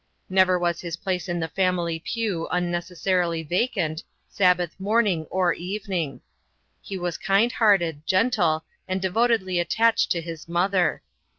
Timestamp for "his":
0.81-0.97, 10.21-10.47